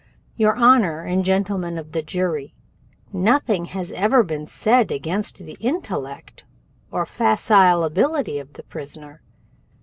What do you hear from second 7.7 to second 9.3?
ability of the prisoner.